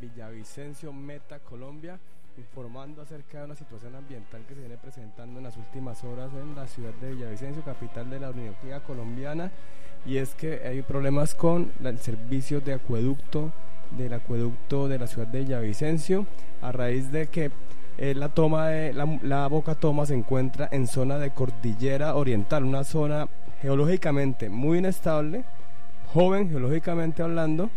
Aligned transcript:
Villavicencio 0.00 0.92
Meta 0.92 1.38
Colombia 1.38 1.98
informando 2.38 3.02
acerca 3.02 3.38
de 3.38 3.44
una 3.46 3.54
situación 3.54 3.94
ambiental 3.94 4.42
que 4.46 4.54
se 4.54 4.60
viene 4.60 4.76
presentando 4.76 5.38
en 5.38 5.44
las 5.44 5.56
últimas 5.56 6.04
horas 6.04 6.30
en 6.34 6.54
la 6.54 6.66
ciudad 6.66 6.92
de 7.00 7.12
Villavicencio, 7.12 7.62
capital 7.62 8.10
de 8.10 8.20
la 8.20 8.30
Unión 8.30 8.54
Colombiana, 8.86 9.50
y 10.04 10.18
es 10.18 10.34
que 10.34 10.60
hay 10.66 10.82
problemas 10.82 11.34
con 11.34 11.72
el 11.82 11.98
servicio 11.98 12.60
de 12.60 12.74
acueducto 12.74 13.52
del 13.96 14.12
acueducto 14.12 14.88
de 14.88 14.98
la 14.98 15.06
ciudad 15.06 15.28
de 15.28 15.40
Villavicencio 15.40 16.26
a 16.60 16.72
raíz 16.72 17.10
de 17.12 17.28
que 17.28 17.50
eh, 17.98 18.14
la 18.14 18.28
toma 18.28 18.68
de 18.68 18.92
la, 18.92 19.48
Boca 19.48 19.74
Toma 19.74 20.04
se 20.04 20.14
encuentra 20.14 20.68
en 20.70 20.86
zona 20.86 21.18
de 21.18 21.30
cordillera 21.30 22.14
oriental, 22.14 22.64
una 22.64 22.84
zona 22.84 23.28
geológicamente 23.62 24.50
muy 24.50 24.78
inestable, 24.78 25.44
joven 26.12 26.50
geológicamente 26.50 27.22
hablando, 27.22 27.70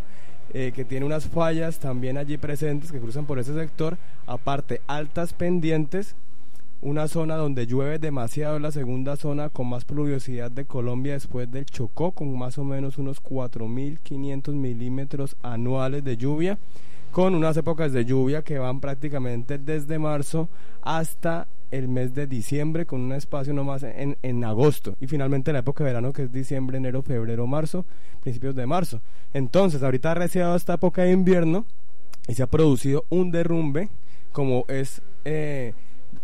eh, 0.54 0.72
que 0.76 0.86
tiene 0.86 1.06
unas 1.06 1.28
fallas 1.28 1.80
también 1.80 2.18
allí 2.18 2.38
presentes 2.38 2.92
que 2.92 3.00
cruzan 3.00 3.26
por 3.26 3.40
ese 3.40 3.54
sector, 3.54 3.98
aparte 4.26 4.82
altas 4.88 5.34
pendientes, 5.34 6.16
una 6.82 7.08
zona 7.08 7.36
donde 7.36 7.68
llueve 7.68 8.00
demasiado, 8.00 8.58
la 8.58 8.72
segunda 8.72 9.16
zona 9.18 9.50
con 9.50 9.68
más 9.68 9.86
pluviosidad 9.86 10.50
de 10.50 10.66
Colombia 10.66 11.14
después 11.14 11.52
del 11.52 11.66
Chocó, 11.66 12.12
con 12.12 12.38
más 12.38 12.58
o 12.58 12.64
menos 12.64 12.98
unos 12.98 13.22
4.500 13.22 14.54
milímetros 14.54 15.36
anuales 15.44 16.04
de 16.04 16.18
lluvia, 16.18 16.58
con 17.12 17.36
unas 17.36 17.58
épocas 17.58 17.92
de 17.92 18.06
lluvia 18.06 18.44
que 18.44 18.60
van 18.60 18.80
prácticamente 18.80 19.58
desde 19.58 20.00
marzo 20.00 20.48
hasta 20.82 21.48
el 21.72 21.88
mes 21.88 22.14
de 22.14 22.28
diciembre 22.28 22.86
con 22.86 23.02
un 23.02 23.14
espacio 23.14 23.54
nomás 23.54 23.84
en, 23.84 24.18
en 24.22 24.44
agosto 24.44 24.96
y 25.00 25.08
finalmente 25.08 25.54
la 25.54 25.60
época 25.60 25.84
de 25.84 25.90
verano 25.90 26.14
que 26.14 26.24
es 26.24 26.32
diciembre, 26.32 26.78
enero, 26.78 27.02
febrero, 27.04 27.48
marzo, 27.48 27.86
principios 28.22 28.56
de 28.56 28.66
marzo. 28.66 29.02
Entonces, 29.34 29.84
ahorita 29.84 30.12
ha 30.12 30.16
reciado 30.16 30.56
esta 30.56 30.76
época 30.76 31.04
de 31.04 31.12
invierno 31.12 31.66
y 32.28 32.34
se 32.36 32.44
ha 32.44 32.48
producido 32.48 33.06
un 33.10 33.32
derrumbe, 33.32 33.90
como 34.32 34.66
es 34.68 35.02
eh, 35.26 35.74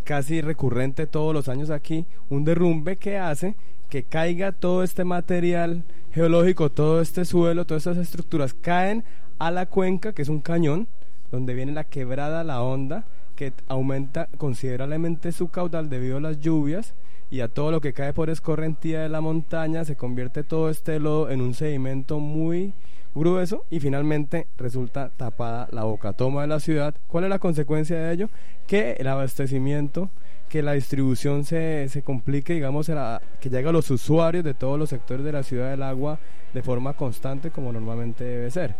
casi 0.03 0.41
recurrente 0.41 1.07
todos 1.07 1.33
los 1.33 1.49
años 1.49 1.69
aquí, 1.69 2.05
un 2.30 2.43
derrumbe 2.43 2.97
que 2.97 3.17
hace 3.17 3.55
que 3.89 4.03
caiga 4.03 4.52
todo 4.52 4.83
este 4.83 5.03
material 5.03 5.83
geológico, 6.11 6.69
todo 6.71 7.02
este 7.02 7.25
suelo, 7.25 7.65
todas 7.65 7.87
estas 7.87 7.97
estructuras 7.97 8.53
caen 8.53 9.03
a 9.37 9.52
la 9.52 9.67
cuenca, 9.67 10.13
que 10.13 10.21
es 10.21 10.30
un 10.30 10.41
cañón, 10.41 10.87
donde 11.31 11.53
viene 11.53 11.71
la 11.71 11.83
quebrada, 11.83 12.43
la 12.43 12.61
onda, 12.61 13.05
que 13.36 13.53
aumenta 13.67 14.28
considerablemente 14.38 15.31
su 15.31 15.50
caudal 15.50 15.89
debido 15.89 16.17
a 16.17 16.22
las 16.22 16.39
lluvias 16.39 16.94
y 17.30 17.42
a 17.42 17.47
todo 17.47 17.72
lo 17.72 17.81
que 17.81 17.94
cae 17.94 18.14
por 18.14 18.30
escorrentía 18.30 19.02
de 19.02 19.09
la 19.09 19.22
montaña, 19.22 19.83
se 19.86 19.95
convierte 19.95 20.44
todo 20.44 20.69
este 20.69 21.00
lodo 21.00 21.30
en 21.30 21.42
un 21.42 21.53
sedimento 21.53 22.19
muy 22.19 22.73
grueso 23.16 23.66
y 23.69 23.80
finalmente 23.80 24.47
resulta 24.58 25.09
tapada 25.09 25.67
la 25.72 25.83
boca 25.83 26.14
toma 26.14 26.42
de 26.42 26.47
la 26.47 26.59
ciudad. 26.59 26.95
¿Cuál 27.08 27.23
es 27.23 27.30
la 27.30 27.39
consecuencia 27.39 27.97
de 27.97 28.14
ello? 28.14 28.30
Que 28.67 28.94
el 29.00 29.08
abastecimiento, 29.08 30.09
que 30.49 30.61
la 30.61 30.73
distribución 30.73 31.45
se, 31.45 31.88
se 31.89 32.03
complique, 32.03 32.53
digamos, 32.53 32.92
que 33.39 33.49
llegue 33.49 33.70
a 33.70 33.72
los 33.72 33.89
usuarios 33.89 34.44
de 34.44 34.53
todos 34.53 34.77
los 34.77 34.89
sectores 34.89 35.25
de 35.25 35.31
la 35.31 35.44
ciudad 35.44 35.72
del 35.72 35.83
agua 35.83 36.20
de 36.53 36.61
forma 36.61 36.94
constante 36.94 37.52
como 37.52 37.72
normalmente 37.72 38.23
debe 38.23 38.52
ser. 38.52 38.75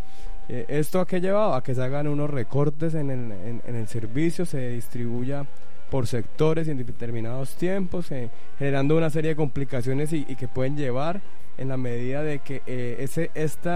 Eh, 0.48 0.66
¿Esto 0.68 1.00
a 1.00 1.08
qué 1.08 1.22
llevado? 1.22 1.56
A 1.56 1.64
que 1.64 1.74
se 1.74 1.82
hagan 1.82 2.08
unos 2.08 2.30
recortes 2.30 2.94
en 2.94 3.10
el, 3.10 3.88
servicio, 3.88 4.46
se 4.46 4.70
distribuya 4.70 5.46
por 5.90 6.08
sectores 6.08 6.68
en 6.68 6.78
determinados 6.78 7.56
tiempos, 7.56 8.12
eh, 8.12 8.30
generando 8.60 8.98
una 8.98 9.10
serie 9.10 9.30
de 9.30 9.36
complicaciones 9.36 10.14
y, 10.14 10.24
que 10.24 10.48
pueden 10.48 10.78
llevar 10.78 11.22
en 11.58 11.70
la 11.70 11.78
medida 11.78 12.22
de 12.22 12.40
que 12.40 12.62
eh, 12.66 12.98
ese 13.00 13.32
este 13.34 13.70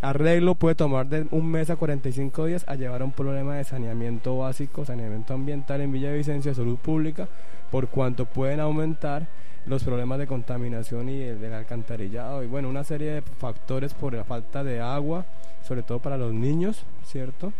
arreglo 0.00 0.56
puede 0.56 0.74
tomar 0.74 1.06
de 1.06 1.26
un 1.30 1.48
mes 1.48 1.70
a 1.70 1.76
45 1.76 2.46
días 2.46 2.64
a 2.66 2.74
llevar 2.74 3.02
a 3.02 3.04
un 3.04 3.12
problema 3.12 3.54
de 3.56 3.64
saneamiento 3.64 4.36
básico, 4.36 4.84
saneamiento 4.84 5.32
ambiental 5.32 5.80
en 5.80 5.92
Villavicencio 5.92 6.50
de 6.50 6.56
salud 6.56 6.76
pública, 6.76 7.28
por 7.70 7.88
cuanto 7.88 8.26
pueden 8.26 8.58
aumentar 8.60 9.28
los 9.66 9.82
problemas 9.82 10.18
de 10.18 10.26
contaminación 10.26 11.08
y 11.08 11.22
el 11.22 11.40
del 11.40 11.54
alcantarillado 11.54 12.42
y 12.42 12.46
bueno, 12.46 12.68
una 12.68 12.84
serie 12.84 13.12
de 13.12 13.22
factores 13.22 13.94
por 13.94 14.12
la 14.14 14.24
falta 14.24 14.62
de 14.62 14.80
agua, 14.80 15.24
sobre 15.66 15.82
todo 15.82 15.98
para 16.00 16.18
los 16.18 16.34
niños, 16.34 16.84
¿cierto? 17.04 17.52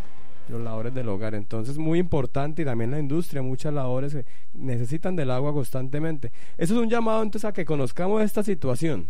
Los 0.47 0.61
labores 0.61 0.93
del 0.93 1.09
hogar. 1.09 1.33
Entonces, 1.33 1.77
muy 1.79 1.97
importante 1.97 2.61
y 2.61 2.65
también 2.65 2.91
la 2.91 2.99
industria, 2.99 3.41
muchas 3.41 3.73
labores 3.73 4.15
necesitan 4.53 5.15
del 5.15 5.31
agua 5.31 5.53
constantemente. 5.53 6.31
Eso 6.57 6.75
es 6.75 6.79
un 6.79 6.89
llamado 6.89 7.23
entonces 7.23 7.49
a 7.49 7.53
que 7.53 7.65
conozcamos 7.65 8.21
esta 8.21 8.43
situación. 8.43 9.07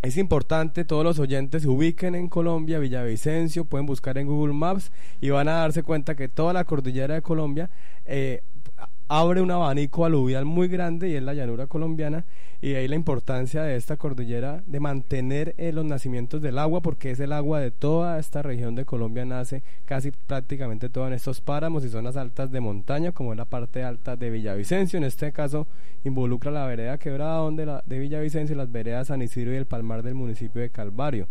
Es 0.00 0.16
importante, 0.16 0.84
todos 0.84 1.02
los 1.02 1.18
oyentes 1.18 1.62
se 1.62 1.68
ubiquen 1.68 2.14
en 2.14 2.28
Colombia, 2.28 2.78
Villavicencio, 2.78 3.64
pueden 3.64 3.84
buscar 3.84 4.16
en 4.16 4.28
Google 4.28 4.54
Maps 4.54 4.92
y 5.20 5.30
van 5.30 5.48
a 5.48 5.54
darse 5.54 5.82
cuenta 5.82 6.14
que 6.14 6.28
toda 6.28 6.52
la 6.52 6.62
cordillera 6.62 7.14
de 7.14 7.22
Colombia 7.22 7.68
eh, 8.06 8.44
abre 9.08 9.40
un 9.40 9.50
abanico 9.50 10.04
aluvial 10.04 10.44
muy 10.44 10.68
grande 10.68 11.08
y 11.08 11.14
es 11.14 11.22
la 11.22 11.32
llanura 11.32 11.66
colombiana 11.66 12.26
y 12.60 12.74
ahí 12.74 12.88
la 12.88 12.96
importancia 12.96 13.62
de 13.62 13.76
esta 13.76 13.96
cordillera 13.96 14.62
de 14.66 14.80
mantener 14.80 15.54
eh, 15.56 15.72
los 15.72 15.84
nacimientos 15.84 16.42
del 16.42 16.58
agua 16.58 16.82
porque 16.82 17.12
es 17.12 17.20
el 17.20 17.32
agua 17.32 17.60
de 17.60 17.70
toda 17.70 18.18
esta 18.18 18.42
región 18.42 18.74
de 18.74 18.84
Colombia 18.84 19.24
nace 19.24 19.62
casi 19.86 20.10
prácticamente 20.10 20.90
toda 20.90 21.06
en 21.06 21.14
estos 21.14 21.40
páramos 21.40 21.84
y 21.84 21.88
zonas 21.88 22.16
altas 22.16 22.50
de 22.50 22.60
montaña 22.60 23.12
como 23.12 23.32
es 23.32 23.38
la 23.38 23.44
parte 23.46 23.82
alta 23.82 24.16
de 24.16 24.28
Villavicencio. 24.28 24.98
En 24.98 25.04
este 25.04 25.32
caso 25.32 25.66
involucra 26.04 26.50
la 26.50 26.66
vereda 26.66 26.98
quebrada 26.98 27.38
donde 27.38 27.64
la, 27.64 27.82
de 27.86 27.98
Villavicencio 27.98 28.56
las 28.56 28.70
veredas 28.70 29.06
San 29.06 29.22
Isidro 29.22 29.54
y 29.54 29.56
el 29.56 29.66
Palmar 29.66 30.02
del 30.02 30.14
municipio 30.14 30.60
de 30.60 30.70
Calvario. 30.70 31.28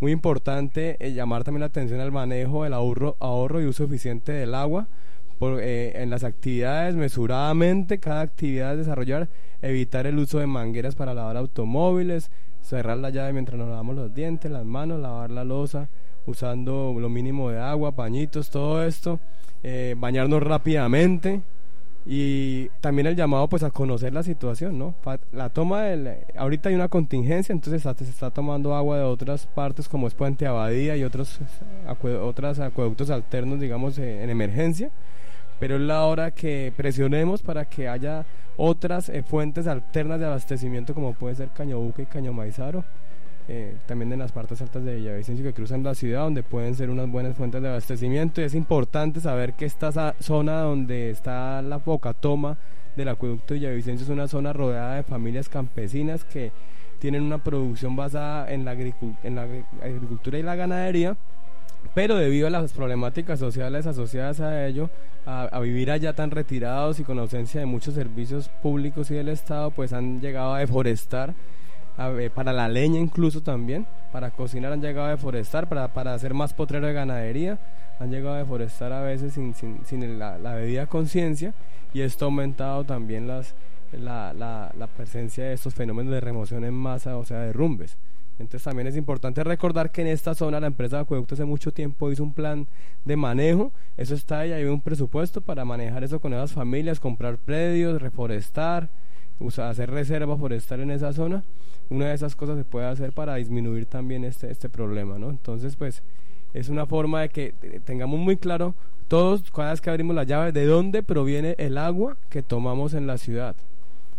Muy 0.00 0.12
importante 0.12 0.96
eh, 0.98 1.12
llamar 1.12 1.44
también 1.44 1.60
la 1.60 1.66
atención 1.66 2.00
al 2.00 2.12
manejo 2.12 2.64
del 2.64 2.74
ahorro, 2.74 3.16
ahorro 3.20 3.62
y 3.62 3.66
uso 3.66 3.84
eficiente 3.84 4.32
del 4.32 4.54
agua 4.54 4.88
eh, 5.40 5.92
en 5.96 6.10
las 6.10 6.24
actividades 6.24 6.94
mesuradamente, 6.94 7.98
cada 7.98 8.20
actividad 8.20 8.76
desarrollar, 8.76 9.28
evitar 9.62 10.06
el 10.06 10.18
uso 10.18 10.38
de 10.38 10.46
mangueras 10.46 10.94
para 10.94 11.14
lavar 11.14 11.36
automóviles, 11.36 12.30
cerrar 12.62 12.96
la 12.98 13.10
llave 13.10 13.32
mientras 13.32 13.58
nos 13.58 13.68
lavamos 13.68 13.96
los 13.96 14.14
dientes, 14.14 14.50
las 14.50 14.64
manos, 14.64 15.00
lavar 15.00 15.30
la 15.30 15.44
losa, 15.44 15.88
usando 16.26 16.94
lo 16.98 17.08
mínimo 17.08 17.50
de 17.50 17.60
agua, 17.60 17.92
pañitos, 17.92 18.50
todo 18.50 18.84
esto, 18.84 19.20
eh, 19.62 19.94
bañarnos 19.98 20.42
rápidamente 20.42 21.42
y 22.06 22.68
también 22.80 23.06
el 23.06 23.16
llamado 23.16 23.48
pues 23.48 23.62
a 23.62 23.70
conocer 23.70 24.12
la 24.12 24.22
situación, 24.22 24.78
¿no? 24.78 24.94
La 25.32 25.48
toma 25.48 25.82
del, 25.84 26.18
ahorita 26.36 26.68
hay 26.68 26.74
una 26.74 26.88
contingencia, 26.88 27.52
entonces 27.52 27.82
se 27.82 28.04
está 28.04 28.30
tomando 28.30 28.74
agua 28.74 28.98
de 28.98 29.04
otras 29.04 29.46
partes 29.46 29.88
como 29.88 30.06
es 30.06 30.14
Puente 30.14 30.46
Abadía 30.46 30.96
y 30.96 31.04
otros, 31.04 31.40
otros 32.22 32.58
acueductos 32.60 33.08
alternos, 33.08 33.58
digamos, 33.58 33.98
eh, 33.98 34.22
en 34.22 34.30
emergencia 34.30 34.90
pero 35.58 35.76
es 35.76 35.82
la 35.82 36.04
hora 36.04 36.30
que 36.30 36.72
presionemos 36.76 37.42
para 37.42 37.64
que 37.64 37.88
haya 37.88 38.24
otras 38.56 39.08
eh, 39.08 39.22
fuentes 39.22 39.66
alternas 39.66 40.20
de 40.20 40.26
abastecimiento 40.26 40.94
como 40.94 41.14
puede 41.14 41.34
ser 41.34 41.48
Cañobuca 41.48 42.02
y 42.02 42.06
Caño 42.06 42.32
Maizaro. 42.32 42.84
Eh, 43.46 43.76
también 43.84 44.10
en 44.10 44.20
las 44.20 44.32
partes 44.32 44.62
altas 44.62 44.82
de 44.86 44.94
Villavicencio 44.94 45.44
que 45.44 45.52
cruzan 45.52 45.82
la 45.82 45.94
ciudad 45.94 46.22
donde 46.22 46.42
pueden 46.42 46.74
ser 46.74 46.88
unas 46.88 47.10
buenas 47.10 47.36
fuentes 47.36 47.60
de 47.60 47.68
abastecimiento 47.68 48.40
y 48.40 48.44
es 48.44 48.54
importante 48.54 49.20
saber 49.20 49.52
que 49.52 49.66
esta 49.66 50.14
zona 50.18 50.60
donde 50.60 51.10
está 51.10 51.60
la 51.60 51.76
boca 51.76 52.14
toma 52.14 52.56
del 52.96 53.08
acueducto 53.08 53.52
de 53.52 53.60
Villavicencio 53.60 54.04
es 54.04 54.10
una 54.10 54.28
zona 54.28 54.54
rodeada 54.54 54.94
de 54.94 55.02
familias 55.02 55.50
campesinas 55.50 56.24
que 56.24 56.52
tienen 57.00 57.22
una 57.22 57.36
producción 57.36 57.96
basada 57.96 58.50
en 58.50 58.64
la 58.64 58.70
agricultura 58.70 60.38
y 60.38 60.42
la 60.42 60.56
ganadería 60.56 61.18
pero 61.92 62.16
debido 62.16 62.46
a 62.46 62.50
las 62.50 62.72
problemáticas 62.72 63.38
sociales 63.38 63.86
asociadas 63.86 64.40
a 64.40 64.66
ello, 64.66 64.90
a, 65.26 65.58
vivir 65.60 65.90
allá 65.90 66.12
tan 66.12 66.30
retirados 66.30 67.00
y 67.00 67.04
con 67.04 67.18
ausencia 67.18 67.60
de 67.60 67.66
muchos 67.66 67.94
servicios 67.94 68.48
públicos 68.48 69.10
y 69.10 69.14
del 69.14 69.28
Estado, 69.28 69.70
pues 69.70 69.92
han 69.92 70.20
llegado 70.20 70.54
a 70.54 70.58
deforestar, 70.60 71.34
para 72.34 72.52
la 72.52 72.68
leña 72.68 72.98
incluso 72.98 73.42
también, 73.42 73.86
para 74.12 74.30
cocinar 74.30 74.72
han 74.72 74.82
llegado 74.82 75.06
a 75.06 75.10
deforestar, 75.10 75.68
para, 75.68 75.88
para 75.88 76.14
hacer 76.14 76.34
más 76.34 76.52
potrero 76.52 76.86
de 76.86 76.92
ganadería, 76.92 77.58
han 78.00 78.10
llegado 78.10 78.34
a 78.34 78.38
deforestar 78.38 78.92
a 78.92 79.00
veces 79.00 79.34
sin, 79.34 79.54
sin, 79.54 79.84
sin 79.84 80.18
la, 80.18 80.38
la, 80.38 80.56
debida 80.56 80.86
conciencia 80.86 81.54
y 81.92 82.00
esto 82.00 82.24
ha 82.24 82.26
aumentado 82.26 82.84
también 82.84 83.28
las, 83.28 83.54
la, 83.92 84.32
la, 84.32 84.72
la 84.76 84.86
presencia 84.88 85.44
de 85.44 85.52
estos 85.52 85.74
fenómenos 85.74 86.12
de 86.12 86.20
remoción 86.20 86.64
en 86.64 86.74
masa, 86.74 87.16
o 87.16 87.24
sea, 87.24 87.38
derrumbes. 87.38 87.96
Entonces 88.38 88.64
también 88.64 88.88
es 88.88 88.96
importante 88.96 89.44
recordar 89.44 89.92
que 89.92 90.02
en 90.02 90.08
esta 90.08 90.34
zona 90.34 90.60
la 90.60 90.66
empresa 90.66 90.96
de 90.96 91.02
acueducto 91.02 91.34
hace 91.34 91.44
mucho 91.44 91.72
tiempo 91.72 92.10
hizo 92.10 92.24
un 92.24 92.32
plan 92.32 92.66
de 93.04 93.16
manejo, 93.16 93.72
eso 93.96 94.14
está 94.14 94.40
ahí, 94.40 94.52
hay 94.52 94.64
un 94.64 94.80
presupuesto 94.80 95.40
para 95.40 95.64
manejar 95.64 96.02
eso 96.02 96.20
con 96.20 96.32
esas 96.32 96.52
familias, 96.52 96.98
comprar 96.98 97.38
predios, 97.38 98.02
reforestar, 98.02 98.90
usar, 99.38 99.70
hacer 99.70 99.90
reserva 99.90 100.36
forestal 100.36 100.80
en 100.80 100.90
esa 100.90 101.12
zona. 101.12 101.44
Una 101.90 102.06
de 102.06 102.14
esas 102.14 102.34
cosas 102.34 102.56
se 102.56 102.64
puede 102.64 102.86
hacer 102.86 103.12
para 103.12 103.36
disminuir 103.36 103.86
también 103.86 104.24
este, 104.24 104.50
este 104.50 104.68
problema, 104.68 105.18
¿no? 105.18 105.30
Entonces, 105.30 105.76
pues 105.76 106.02
es 106.54 106.68
una 106.68 106.86
forma 106.86 107.20
de 107.20 107.28
que 107.28 107.54
tengamos 107.84 108.18
muy 108.18 108.36
claro 108.36 108.74
todos, 109.08 109.50
cada 109.50 109.70
vez 109.70 109.80
que 109.80 109.90
abrimos 109.90 110.16
la 110.16 110.24
llave, 110.24 110.50
de 110.50 110.66
dónde 110.66 111.02
proviene 111.02 111.54
el 111.58 111.78
agua 111.78 112.16
que 112.30 112.42
tomamos 112.42 112.94
en 112.94 113.06
la 113.06 113.18
ciudad 113.18 113.54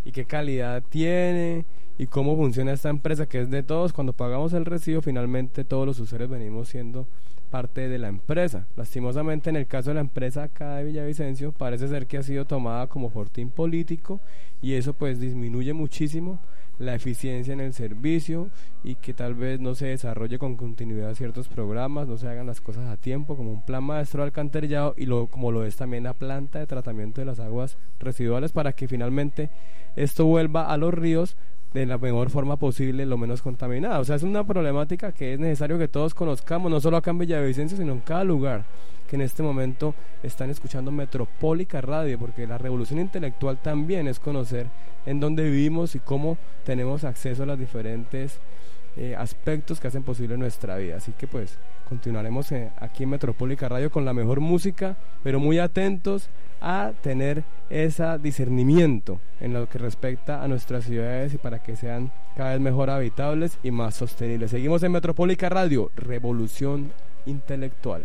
y 0.06 0.12
qué 0.12 0.25
calidad 0.25 0.83
tiene 0.88 1.65
y 1.97 2.07
cómo 2.07 2.36
funciona 2.36 2.74
esta 2.74 2.89
empresa 2.89 3.25
que 3.25 3.42
es 3.42 3.50
de 3.50 3.63
todos. 3.63 3.94
Cuando 3.94 4.13
pagamos 4.13 4.53
el 4.53 4.65
recibo, 4.65 5.01
finalmente 5.01 5.63
todos 5.63 5.86
los 5.86 6.00
usuarios 6.00 6.30
venimos 6.30 6.69
siendo 6.69 7.07
parte 7.50 7.88
de 7.88 7.97
la 7.97 8.07
empresa. 8.07 8.68
Lastimosamente 8.75 9.50
en 9.50 9.56
el 9.56 9.68
caso 9.68 9.92
de 9.92 9.95
la 9.95 10.01
empresa 10.01 10.44
acá 10.44 10.75
de 10.75 10.86
Villavicencio 10.86 11.51
parece 11.51 11.88
ser 11.88 12.07
que 12.07 12.18
ha 12.18 12.24
sido 12.24 12.45
tomada 12.45 12.88
como 12.88 13.09
fortín 13.09 13.50
político 13.50 14.19
y 14.62 14.74
eso 14.74 14.94
pues 14.94 15.19
disminuye 15.19 15.74
muchísimo 15.74 16.39
la 16.80 16.95
eficiencia 16.95 17.53
en 17.53 17.62
el 17.62 17.74
servicio 17.74 18.50
y 18.83 18.95
que 18.95 19.13
tal 19.13 19.36
vez 19.36 19.59
no 19.59 19.75
se 19.75 19.88
desarrolle 19.88 20.38
con 20.38 20.57
continuidad 20.57 21.15
ciertos 21.15 21.48
programas, 21.48 22.07
no 22.07 22.18
se 22.18 22.27
hagan 22.27 22.48
las 22.48 22.59
cosas 22.59 22.89
a 22.89 22.98
tiempo, 22.98 23.38
como 23.38 23.51
un 23.51 23.65
plan 23.65 23.83
maestro 23.83 24.21
de 24.21 24.25
alcantarillado 24.25 24.94
y 24.98 25.06
lo, 25.06 25.27
como 25.27 25.51
lo 25.51 25.63
es 25.65 25.77
también 25.77 26.03
la 26.03 26.13
planta 26.13 26.59
de 26.59 26.68
tratamiento 26.68 27.21
de 27.21 27.25
las 27.25 27.39
aguas 27.39 27.77
residuales 28.00 28.51
para 28.51 28.74
que 28.74 28.88
finalmente 28.88 29.50
esto 29.95 30.25
vuelva 30.25 30.69
a 30.71 30.77
los 30.77 30.94
ríos 30.94 31.38
de 31.75 31.86
la 31.86 31.98
mejor 31.98 32.30
forma 32.30 32.56
posible, 32.56 33.06
lo 33.06 33.18
menos 33.18 33.42
contaminada. 33.42 34.00
O 34.00 34.06
sea, 34.06 34.16
es 34.16 34.24
una 34.24 34.45
problemática 34.45 35.12
que 35.12 35.33
es 35.33 35.39
necesario 35.39 35.77
que 35.77 35.89
todos 35.89 36.13
conozcamos, 36.13 36.72
no 36.72 36.80
solo 36.80 36.95
acá 36.98 37.12
en 37.12 37.18
Villavicencio, 37.19 37.77
sino 37.77 37.92
en 37.92 38.00
cada 38.00 38.24
lugar 38.24 38.63
que 39.10 39.18
en 39.18 39.22
este 39.22 39.44
momento 39.44 39.94
están 40.24 40.50
escuchando 40.50 40.89
Metropólica 40.89 41.81
Radio, 41.81 42.18
porque 42.18 42.48
la 42.48 42.57
revolución 42.57 43.00
intelectual 43.00 43.57
también 43.62 44.07
es 44.07 44.19
conocer 44.19 44.68
en 45.06 45.19
dónde 45.19 45.44
vivimos 45.44 45.95
y 45.95 46.00
cómo 46.00 46.38
tenemos 46.63 47.04
acceso 47.04 47.44
a 47.44 47.45
los 47.45 47.60
diferentes 47.60 48.39
eh, 48.97 49.15
aspectos 49.18 49.80
que 49.80 49.88
hacen 49.88 50.03
posible 50.03 50.38
nuestra 50.38 50.77
vida. 50.77 50.97
Así 50.97 51.12
que 51.12 51.27
pues 51.27 51.57
continuaremos 51.88 52.51
eh, 52.51 52.71
aquí 52.77 53.03
en 53.03 53.09
Metropólica 53.09 53.69
Radio 53.69 53.92
con 53.92 54.06
la 54.06 54.13
mejor 54.13 54.39
música, 54.39 54.95
pero 55.24 55.39
muy 55.39 55.59
atentos 55.59 56.30
a 56.62 56.94
tener 57.01 57.44
ese 57.69 58.18
discernimiento 58.19 59.19
en 59.39 59.53
lo 59.53 59.68
que 59.68 59.77
respecta 59.77 60.44
a 60.44 60.47
nuestras 60.47 60.86
ciudades 60.86 61.33
y 61.33 61.38
para 61.38 61.59
que 61.62 61.75
sean 61.75 62.12
cada 62.36 62.51
vez 62.51 62.62
mejor 62.62 62.89
habitables 62.89 63.59
y 63.63 63.71
más 63.71 63.95
sostenibles. 63.95 64.51
Seguimos 64.51 64.81
en 64.83 64.92
Metropólica 64.92 65.50
Radio, 65.50 65.91
Revolución 65.95 66.91
Intelectual. 67.25 68.03